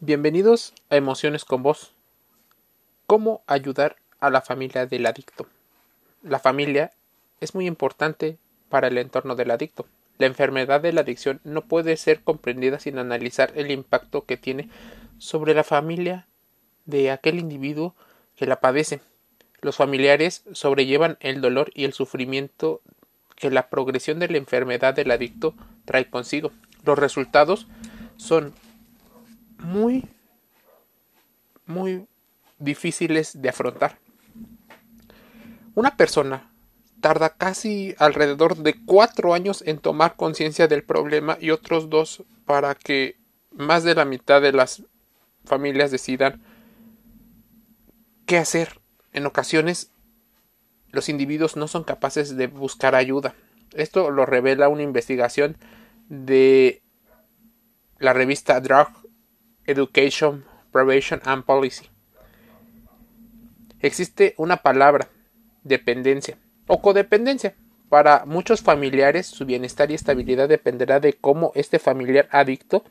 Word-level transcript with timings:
Bienvenidos 0.00 0.74
a 0.90 0.96
Emociones 0.96 1.46
con 1.46 1.62
Vos. 1.62 1.94
¿Cómo 3.06 3.42
ayudar 3.46 3.96
a 4.20 4.28
la 4.28 4.42
familia 4.42 4.84
del 4.84 5.06
adicto? 5.06 5.46
La 6.22 6.38
familia 6.38 6.92
es 7.40 7.54
muy 7.54 7.66
importante 7.66 8.36
para 8.68 8.88
el 8.88 8.98
entorno 8.98 9.36
del 9.36 9.50
adicto. 9.50 9.86
La 10.18 10.26
enfermedad 10.26 10.82
de 10.82 10.92
la 10.92 11.00
adicción 11.00 11.40
no 11.44 11.62
puede 11.62 11.96
ser 11.96 12.20
comprendida 12.20 12.78
sin 12.78 12.98
analizar 12.98 13.52
el 13.54 13.70
impacto 13.70 14.26
que 14.26 14.36
tiene 14.36 14.68
sobre 15.16 15.54
la 15.54 15.64
familia 15.64 16.26
de 16.84 17.10
aquel 17.10 17.38
individuo 17.38 17.94
que 18.36 18.44
la 18.44 18.60
padece. 18.60 19.00
Los 19.62 19.76
familiares 19.76 20.44
sobrellevan 20.52 21.16
el 21.20 21.40
dolor 21.40 21.70
y 21.72 21.86
el 21.86 21.94
sufrimiento 21.94 22.82
que 23.34 23.50
la 23.50 23.70
progresión 23.70 24.18
de 24.18 24.28
la 24.28 24.36
enfermedad 24.36 24.92
del 24.92 25.10
adicto 25.10 25.54
trae 25.86 26.10
consigo. 26.10 26.52
Los 26.84 26.98
resultados 26.98 27.66
son 28.18 28.52
muy, 29.58 30.08
muy 31.66 32.06
difíciles 32.58 33.40
de 33.40 33.48
afrontar. 33.48 33.98
Una 35.74 35.96
persona 35.96 36.50
tarda 37.00 37.30
casi 37.30 37.94
alrededor 37.98 38.56
de 38.56 38.74
cuatro 38.84 39.34
años 39.34 39.62
en 39.66 39.78
tomar 39.78 40.16
conciencia 40.16 40.68
del 40.68 40.82
problema 40.82 41.36
y 41.40 41.50
otros 41.50 41.90
dos 41.90 42.24
para 42.46 42.74
que 42.74 43.16
más 43.50 43.84
de 43.84 43.94
la 43.94 44.04
mitad 44.04 44.40
de 44.40 44.52
las 44.52 44.82
familias 45.44 45.90
decidan 45.90 46.42
qué 48.26 48.38
hacer. 48.38 48.80
En 49.12 49.26
ocasiones 49.26 49.90
los 50.90 51.08
individuos 51.08 51.56
no 51.56 51.68
son 51.68 51.84
capaces 51.84 52.36
de 52.36 52.46
buscar 52.46 52.94
ayuda. 52.94 53.34
Esto 53.74 54.10
lo 54.10 54.24
revela 54.24 54.68
una 54.68 54.82
investigación 54.82 55.56
de 56.08 56.82
la 57.98 58.12
revista 58.12 58.60
Drug 58.60 58.88
Education, 59.66 60.44
Prevention 60.72 61.20
and 61.24 61.44
Policy. 61.44 61.86
Existe 63.80 64.34
una 64.36 64.58
palabra, 64.58 65.08
dependencia 65.64 66.38
o 66.66 66.80
codependencia. 66.80 67.54
Para 67.88 68.24
muchos 68.24 68.62
familiares, 68.62 69.26
su 69.26 69.44
bienestar 69.44 69.90
y 69.90 69.94
estabilidad 69.94 70.48
dependerá 70.48 70.98
de 70.98 71.12
cómo 71.12 71.52
este 71.54 71.78
familiar 71.78 72.28
adicto 72.32 72.84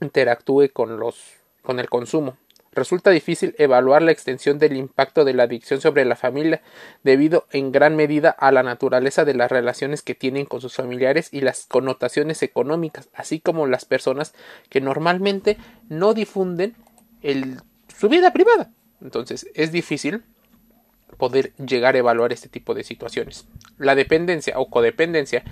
interactúe 0.00 0.70
con 0.72 0.98
los 0.98 1.34
con 1.62 1.80
el 1.80 1.88
consumo. 1.88 2.36
Resulta 2.74 3.10
difícil 3.10 3.54
evaluar 3.58 4.02
la 4.02 4.10
extensión 4.10 4.58
del 4.58 4.76
impacto 4.76 5.24
de 5.24 5.32
la 5.32 5.44
adicción 5.44 5.80
sobre 5.80 6.04
la 6.04 6.16
familia 6.16 6.60
debido 7.04 7.46
en 7.52 7.70
gran 7.70 7.94
medida 7.94 8.30
a 8.30 8.50
la 8.50 8.64
naturaleza 8.64 9.24
de 9.24 9.34
las 9.34 9.50
relaciones 9.50 10.02
que 10.02 10.16
tienen 10.16 10.44
con 10.44 10.60
sus 10.60 10.74
familiares 10.74 11.28
y 11.30 11.40
las 11.40 11.66
connotaciones 11.66 12.42
económicas, 12.42 13.08
así 13.14 13.38
como 13.38 13.68
las 13.68 13.84
personas 13.84 14.34
que 14.70 14.80
normalmente 14.80 15.56
no 15.88 16.14
difunden 16.14 16.74
su 17.96 18.08
vida 18.08 18.32
privada. 18.32 18.72
Entonces 19.00 19.46
es 19.54 19.70
difícil 19.70 20.24
poder 21.16 21.54
llegar 21.56 21.94
a 21.94 21.98
evaluar 21.98 22.32
este 22.32 22.48
tipo 22.48 22.74
de 22.74 22.82
situaciones. 22.82 23.46
La 23.78 23.94
dependencia 23.94 24.58
o 24.58 24.68
codependencia 24.68 25.44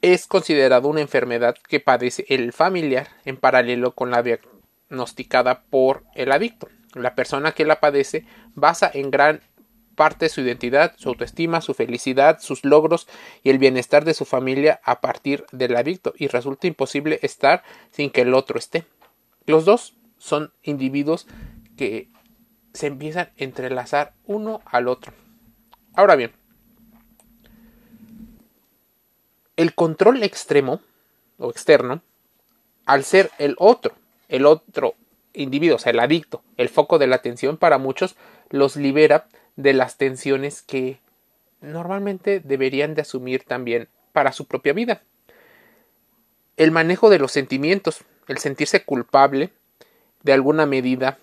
es 0.00 0.26
considerada 0.26 0.88
una 0.88 1.02
enfermedad 1.02 1.54
que 1.68 1.80
padece 1.80 2.24
el 2.30 2.54
familiar 2.54 3.08
en 3.26 3.36
paralelo 3.36 3.94
con 3.94 4.10
la 4.10 4.22
diagnosticada 4.90 5.62
por 5.70 6.04
el 6.14 6.32
adicto. 6.32 6.68
La 6.94 7.14
persona 7.14 7.52
que 7.52 7.64
la 7.64 7.80
padece 7.80 8.26
basa 8.54 8.90
en 8.92 9.10
gran 9.10 9.40
parte 9.94 10.28
su 10.28 10.40
identidad, 10.40 10.94
su 10.96 11.10
autoestima, 11.10 11.60
su 11.60 11.74
felicidad, 11.74 12.40
sus 12.40 12.64
logros 12.64 13.06
y 13.42 13.50
el 13.50 13.58
bienestar 13.58 14.04
de 14.04 14.14
su 14.14 14.24
familia 14.24 14.80
a 14.82 15.00
partir 15.00 15.44
del 15.52 15.76
adicto 15.76 16.12
y 16.16 16.26
resulta 16.26 16.66
imposible 16.66 17.20
estar 17.22 17.62
sin 17.90 18.10
que 18.10 18.22
el 18.22 18.34
otro 18.34 18.58
esté. 18.58 18.84
Los 19.46 19.64
dos 19.64 19.94
son 20.18 20.52
individuos 20.62 21.26
que 21.76 22.08
se 22.72 22.86
empiezan 22.86 23.26
a 23.26 23.32
entrelazar 23.36 24.14
uno 24.26 24.60
al 24.64 24.88
otro. 24.88 25.12
Ahora 25.94 26.16
bien, 26.16 26.32
el 29.56 29.74
control 29.74 30.22
extremo 30.22 30.80
o 31.38 31.50
externo, 31.50 32.02
al 32.86 33.04
ser 33.04 33.30
el 33.38 33.54
otro 33.58 33.99
el 34.30 34.46
otro 34.46 34.94
individuo, 35.34 35.76
o 35.76 35.78
sea, 35.78 35.92
el 35.92 36.00
adicto, 36.00 36.42
el 36.56 36.68
foco 36.68 36.98
de 36.98 37.06
la 37.06 37.16
atención 37.16 37.56
para 37.56 37.78
muchos, 37.78 38.16
los 38.48 38.76
libera 38.76 39.26
de 39.56 39.74
las 39.74 39.98
tensiones 39.98 40.62
que 40.62 40.98
normalmente 41.60 42.40
deberían 42.40 42.94
de 42.94 43.02
asumir 43.02 43.44
también 43.44 43.88
para 44.12 44.32
su 44.32 44.46
propia 44.46 44.72
vida. 44.72 45.02
El 46.56 46.70
manejo 46.70 47.10
de 47.10 47.18
los 47.18 47.32
sentimientos, 47.32 48.04
el 48.28 48.38
sentirse 48.38 48.84
culpable, 48.84 49.50
de 50.22 50.32
alguna 50.32 50.66
medida, 50.66 51.18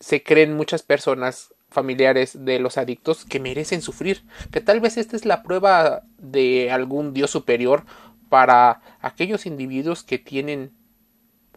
se 0.00 0.22
creen 0.22 0.56
muchas 0.56 0.82
personas 0.82 1.54
familiares 1.70 2.44
de 2.44 2.58
los 2.60 2.78
adictos 2.78 3.24
que 3.24 3.40
merecen 3.40 3.82
sufrir, 3.82 4.22
que 4.50 4.60
tal 4.60 4.80
vez 4.80 4.96
esta 4.96 5.16
es 5.16 5.26
la 5.26 5.42
prueba 5.42 6.02
de 6.16 6.70
algún 6.70 7.12
Dios 7.12 7.30
superior 7.30 7.84
para 8.28 8.80
aquellos 9.00 9.46
individuos 9.46 10.02
que 10.02 10.18
tienen 10.18 10.72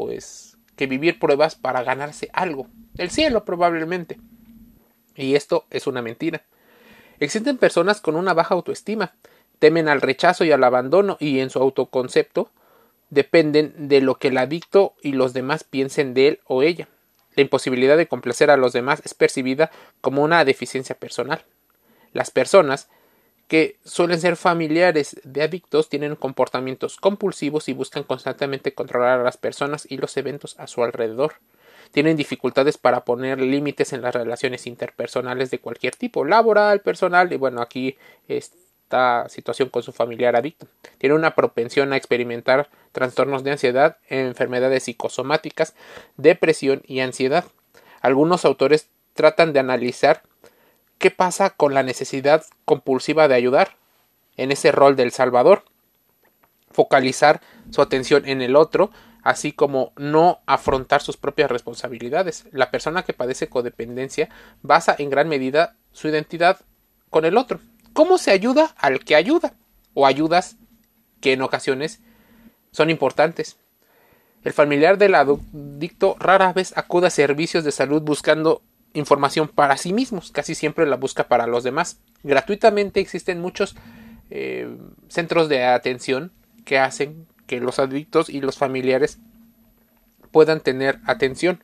pues 0.02 0.58
que 0.76 0.88
vivir 0.88 1.20
pruebas 1.20 1.54
para 1.54 1.84
ganarse 1.84 2.32
algo, 2.34 2.66
el 2.98 3.12
cielo 3.12 3.46
probablemente. 3.46 4.18
Y 5.16 5.36
esto 5.36 5.66
es 5.70 5.86
una 5.86 6.02
mentira. 6.02 6.42
Existen 7.20 7.60
personas 7.60 8.02
con 8.02 8.16
una 8.16 8.34
baja 8.34 8.56
autoestima, 8.56 9.14
temen 9.60 9.88
al 9.88 10.02
rechazo 10.02 10.44
y 10.44 10.52
al 10.52 10.64
abandono 10.64 11.18
y 11.20 11.40
en 11.40 11.52
su 11.52 11.60
autoconcepto 11.60 12.50
dependen 13.12 13.76
de 13.90 14.02
lo 14.02 14.16
que 14.16 14.30
el 14.30 14.40
adicto 14.40 14.96
y 15.04 15.12
los 15.12 15.34
demás 15.34 15.64
piensen 15.64 16.16
de 16.16 16.30
él 16.30 16.40
o 16.46 16.64
ella. 16.64 16.88
La 17.36 17.44
imposibilidad 17.44 17.96
de 17.96 18.08
complacer 18.08 18.50
a 18.50 18.58
los 18.58 18.74
demás 18.74 19.04
es 19.06 19.14
percibida 19.14 19.70
como 20.02 20.24
una 20.24 20.44
deficiencia 20.46 20.96
personal. 20.96 21.46
Las 22.12 22.32
personas 22.32 22.90
que 23.52 23.76
suelen 23.84 24.18
ser 24.18 24.38
familiares 24.38 25.20
de 25.26 25.44
adictos 25.44 25.90
tienen 25.90 26.16
comportamientos 26.16 26.96
compulsivos 26.96 27.68
y 27.68 27.74
buscan 27.74 28.04
constantemente 28.04 28.74
controlar 28.74 29.20
a 29.20 29.24
las 29.24 29.36
personas 29.36 29.86
y 29.90 29.98
los 29.98 30.16
eventos 30.16 30.56
a 30.58 30.68
su 30.68 30.86
alrededor. 30.86 31.34
Tienen 31.92 32.16
dificultades 32.16 32.78
para 32.78 33.04
poner 33.04 33.42
límites 33.42 33.92
en 33.92 34.04
las 34.04 34.16
relaciones 34.16 34.68
interpersonales 34.68 35.52
de 35.52 35.60
cualquier 35.60 35.98
tipo, 35.98 36.24
laboral, 36.24 36.80
personal 36.80 37.34
y 37.34 37.36
bueno, 37.36 37.62
aquí 37.62 37.98
esta 38.30 39.28
situación 39.28 39.68
con 39.68 39.84
su 39.84 39.92
familiar 39.92 40.38
adicto. 40.38 40.68
Tienen 40.98 41.18
una 41.18 41.36
propensión 41.36 41.92
a 41.92 41.98
experimentar 41.98 42.70
trastornos 42.94 43.44
de 43.44 43.52
ansiedad, 43.52 43.98
enfermedades 44.08 44.84
psicosomáticas, 44.84 45.76
depresión 46.16 46.84
y 46.86 47.02
ansiedad. 47.02 47.44
Algunos 48.00 48.46
autores 48.46 48.88
tratan 49.14 49.52
de 49.52 49.60
analizar 49.60 50.24
¿Qué 51.02 51.10
pasa 51.10 51.50
con 51.50 51.74
la 51.74 51.82
necesidad 51.82 52.46
compulsiva 52.64 53.28
de 53.28 53.34
ayudar? 53.34 53.76
En 54.38 54.52
ese 54.52 54.72
rol 54.72 54.96
del 54.96 55.12
Salvador. 55.12 55.64
Focalizar 56.70 57.42
su 57.72 57.82
atención 57.82 58.28
en 58.28 58.44
el 58.44 58.56
otro, 58.56 58.92
así 59.24 59.52
como 59.52 59.94
no 59.98 60.42
afrontar 60.46 61.02
sus 61.02 61.18
propias 61.18 61.50
responsabilidades. 61.50 62.46
La 62.52 62.70
persona 62.70 63.02
que 63.02 63.14
padece 63.14 63.50
codependencia 63.50 64.30
basa 64.62 64.96
en 64.96 65.10
gran 65.10 65.28
medida 65.28 65.76
su 65.92 66.08
identidad 66.08 66.60
con 67.10 67.26
el 67.26 67.36
otro. 67.36 67.62
¿Cómo 67.94 68.20
se 68.20 68.30
ayuda 68.30 68.76
al 68.78 69.04
que 69.04 69.16
ayuda? 69.16 69.56
O 69.96 70.06
ayudas 70.06 70.58
que 71.20 71.34
en 71.34 71.42
ocasiones 71.42 72.00
son 72.72 72.92
importantes. 72.92 73.58
El 74.44 74.54
familiar 74.54 75.00
del 75.00 75.16
adicto 75.16 76.16
rara 76.20 76.54
vez 76.54 76.78
acude 76.78 77.08
a 77.08 77.10
servicios 77.10 77.64
de 77.64 77.72
salud 77.72 78.04
buscando 78.04 78.62
información 78.94 79.48
para 79.48 79.78
sí 79.78 79.94
mismos, 79.94 80.32
casi 80.32 80.56
siempre 80.56 80.86
la 80.86 80.98
busca 80.98 81.28
para 81.28 81.48
los 81.48 81.64
demás. 81.64 82.00
Gratuitamente 82.24 83.00
existen 83.00 83.40
muchos 83.40 83.76
eh, 84.30 84.76
centros 85.08 85.50
de 85.50 85.64
atención 85.64 86.32
que 86.66 86.80
hacen 86.80 87.28
que 87.48 87.60
los 87.60 87.80
adictos 87.80 88.30
y 88.30 88.42
los 88.42 88.58
familiares 88.58 89.20
puedan 90.32 90.62
tener 90.62 91.00
atención. 91.06 91.64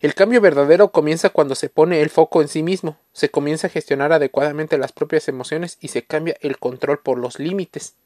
El 0.00 0.14
cambio 0.14 0.40
verdadero 0.40 0.92
comienza 0.92 1.30
cuando 1.30 1.54
se 1.54 1.68
pone 1.68 2.00
el 2.00 2.10
foco 2.10 2.40
en 2.40 2.48
sí 2.48 2.62
mismo, 2.62 2.98
se 3.12 3.30
comienza 3.30 3.66
a 3.66 3.70
gestionar 3.70 4.12
adecuadamente 4.12 4.78
las 4.78 4.92
propias 4.92 5.26
emociones 5.28 5.76
y 5.80 5.88
se 5.88 6.04
cambia 6.04 6.36
el 6.40 6.58
control 6.58 7.00
por 7.00 7.18
los 7.18 7.40
límites. 7.40 7.96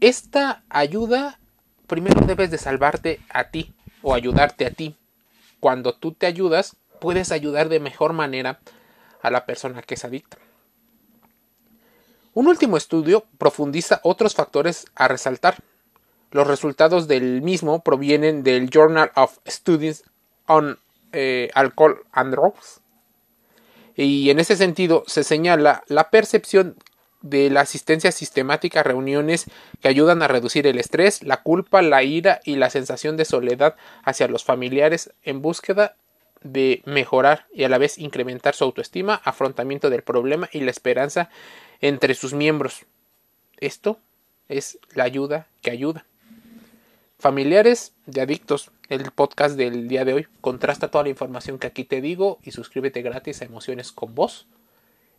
Esta 0.00 0.62
ayuda 0.68 1.40
primero 1.86 2.20
debes 2.20 2.50
de 2.50 2.58
salvarte 2.58 3.20
a 3.30 3.50
ti 3.50 3.74
o 4.02 4.14
ayudarte 4.14 4.66
a 4.66 4.70
ti 4.70 4.96
cuando 5.60 5.94
tú 5.94 6.12
te 6.12 6.26
ayudas, 6.26 6.76
puedes 7.00 7.32
ayudar 7.32 7.68
de 7.68 7.80
mejor 7.80 8.12
manera 8.12 8.60
a 9.22 9.30
la 9.30 9.46
persona 9.46 9.82
que 9.82 9.94
es 9.94 10.04
adicta. 10.04 10.38
Un 12.34 12.48
último 12.48 12.76
estudio 12.76 13.24
profundiza 13.38 14.00
otros 14.02 14.34
factores 14.34 14.86
a 14.94 15.08
resaltar. 15.08 15.56
Los 16.30 16.46
resultados 16.46 17.08
del 17.08 17.40
mismo 17.40 17.82
provienen 17.82 18.42
del 18.42 18.68
Journal 18.68 19.10
of 19.16 19.38
Studies 19.48 20.04
on 20.46 20.78
eh, 21.12 21.48
Alcohol 21.54 22.04
and 22.12 22.34
Drugs. 22.34 22.80
Y 23.96 24.28
en 24.28 24.38
ese 24.38 24.56
sentido 24.56 25.02
se 25.06 25.24
señala 25.24 25.82
la 25.86 26.10
percepción 26.10 26.76
de 27.22 27.50
la 27.50 27.62
asistencia 27.62 28.12
sistemática 28.12 28.80
a 28.80 28.84
reuniones 28.84 29.46
que 29.80 29.88
ayudan 29.88 30.22
a 30.22 30.28
reducir 30.28 30.66
el 30.66 30.78
estrés, 30.78 31.22
la 31.22 31.42
culpa, 31.42 31.82
la 31.82 32.02
ira 32.02 32.40
y 32.44 32.56
la 32.56 32.70
sensación 32.70 33.16
de 33.16 33.24
soledad 33.24 33.76
hacia 34.04 34.28
los 34.28 34.44
familiares 34.44 35.12
en 35.22 35.42
búsqueda 35.42 35.96
de 36.42 36.82
mejorar 36.84 37.46
y 37.52 37.64
a 37.64 37.68
la 37.68 37.78
vez 37.78 37.98
incrementar 37.98 38.54
su 38.54 38.64
autoestima, 38.64 39.20
afrontamiento 39.24 39.90
del 39.90 40.02
problema 40.02 40.48
y 40.52 40.60
la 40.60 40.70
esperanza 40.70 41.30
entre 41.80 42.14
sus 42.14 42.34
miembros. 42.34 42.84
Esto 43.58 43.98
es 44.48 44.78
la 44.94 45.04
ayuda 45.04 45.48
que 45.62 45.70
ayuda. 45.70 46.06
Familiares 47.18 47.94
de 48.04 48.20
adictos, 48.20 48.70
el 48.88 49.10
podcast 49.10 49.56
del 49.56 49.88
día 49.88 50.04
de 50.04 50.12
hoy 50.12 50.26
contrasta 50.42 50.90
toda 50.90 51.04
la 51.04 51.10
información 51.10 51.58
que 51.58 51.66
aquí 51.66 51.84
te 51.84 52.00
digo 52.00 52.38
y 52.42 52.52
suscríbete 52.52 53.02
gratis 53.02 53.40
a 53.40 53.46
Emociones 53.46 53.90
con 53.90 54.14
Voz. 54.14 54.46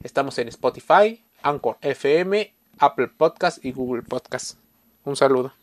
Estamos 0.04 0.38
en 0.38 0.48
Spotify, 0.48 1.24
Anchor 1.42 1.78
FM, 1.82 2.54
Apple 2.80 3.08
Podcast 3.08 3.64
y 3.64 3.72
Google 3.72 4.04
Podcast. 4.04 4.58
Un 5.06 5.16
saludo. 5.16 5.54